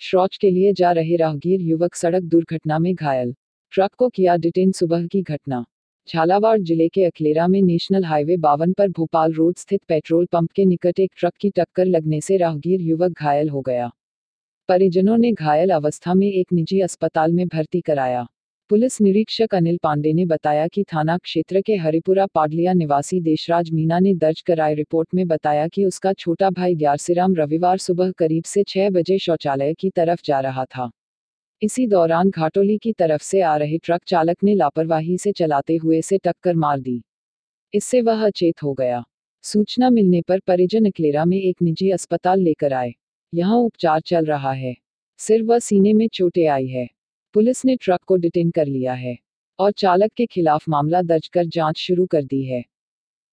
शौच 0.00 0.36
के 0.36 0.50
लिए 0.50 0.72
जा 0.72 0.92
रहे 0.92 1.16
राहगीर 1.16 1.60
युवक 1.60 1.94
सड़क 1.94 2.22
दुर्घटना 2.22 2.78
में 2.78 2.94
घायल। 2.94 3.34
ट्रक 3.72 3.94
को 3.94 4.08
किया 4.08 4.36
डिटेन 4.36 4.72
सुबह 4.72 5.06
की 5.06 5.22
घटना। 5.22 5.64
झालावाड़ 6.08 6.58
ज़िले 6.60 6.88
के 6.88 7.04
अखलेरा 7.04 7.46
में 7.46 7.60
नेशनल 7.62 8.04
हाईवे 8.04 8.36
बावन 8.36 8.72
पर 8.72 8.88
भोपाल 8.88 9.32
रोड 9.32 9.56
स्थित 9.56 9.80
पेट्रोल 9.88 10.26
पंप 10.26 10.50
के 10.52 10.64
निकट 10.64 11.00
एक 11.00 11.12
ट्रक 11.16 11.32
की 11.40 11.50
टक्कर 11.50 11.84
लगने 11.84 12.20
से 12.20 12.36
राहगीर 12.36 12.80
युवक 12.80 13.12
घायल 13.12 13.48
हो 13.48 13.60
गया। 13.60 13.90
परिजनों 14.68 15.16
ने 15.16 15.32
घायल 15.32 15.70
अवस्था 15.70 16.14
में 16.14 16.26
एक 16.26 16.52
निजी 16.52 16.80
अस्पताल 16.80 17.32
में 17.32 17.46
भर्ती 17.48 17.80
कराया। 17.80 18.26
पुलिस 18.70 19.00
निरीक्षक 19.00 19.54
अनिल 19.54 19.76
पांडे 19.82 20.12
ने 20.12 20.24
बताया 20.26 20.66
कि 20.68 20.82
थाना 20.84 21.16
क्षेत्र 21.18 21.60
के 21.60 21.74
हरिपुरा 21.76 22.24
पाडलिया 22.26 22.72
निवासी 22.72 23.20
देशराज 23.20 23.70
मीना 23.70 23.98
ने 23.98 24.14
दर्ज 24.14 24.40
कराए 24.40 24.74
रिपोर्ट 24.74 25.08
में 25.14 25.26
बताया 25.28 25.66
कि 25.68 25.84
उसका 25.84 26.12
छोटा 26.12 26.50
भाई 26.50 26.74
ग्यारसीराम 26.74 27.34
रविवार 27.34 27.78
सुबह 27.78 28.10
करीब 28.10 28.44
से 28.44 28.62
छह 28.62 28.88
बजे 28.90 29.18
शौचालय 29.18 29.74
की 29.74 29.90
तरफ़ 29.90 30.22
जा 30.24 30.40
रहा 30.40 30.64
था। 30.64 30.90
इसी 31.62 31.86
दौरान 31.86 32.30
घाटोली 32.30 32.78
की 32.78 32.92
तरफ़ 32.92 33.22
से 33.22 33.40
आ 33.40 33.56
रहे 33.56 33.78
ट्रक 33.78 34.00
चालक 34.06 34.44
ने 34.44 34.54
लापरवाही 34.54 35.16
से 35.18 35.32
चलाते 35.32 35.76
हुए 35.76 36.00
से 36.02 36.18
टक्कर 36.18 36.56
मार 36.56 36.80
दी। 36.80 37.00
इससे 37.74 38.00
वह 38.00 38.26
अचेत 38.26 38.62
हो 38.62 38.72
गया। 38.74 39.02
सूचना 39.44 39.90
मिलने 39.90 40.22
पर 40.22 40.40
परिजन 40.46 40.86
अकलेरा 40.86 41.24
में 41.24 41.38
एक 41.38 41.62
निजी 41.62 41.90
अस्पताल 41.90 42.40
लेकर 42.40 42.72
आए। 42.72 42.92
यहाँ 43.32 43.58
उपचार 43.58 44.00
चल 44.00 44.24
रहा 44.24 44.52
है। 44.52 44.76
सिर 45.20 45.42
व 45.42 45.58
सीने 45.58 45.92
में 45.92 46.06
चोटें 46.08 46.46
आई 46.48 46.66
है। 46.66 46.88
पुलिस 47.36 47.64
ने 47.64 47.74
ट्रक 47.76 48.00
को 48.06 48.16
डिटेन 48.16 48.50
कर 48.50 48.66
लिया 48.66 48.92
है 48.94 49.16
और 49.58 49.72
चालक 49.72 50.12
के 50.16 50.26
खिलाफ 50.26 50.68
मामला 50.68 51.02
दर्ज 51.02 51.28
कर 51.28 51.46
जाँच 51.46 51.78
शुरू 51.78 52.06
कर 52.06 52.22
दी 52.24 52.42
है। 52.44 52.62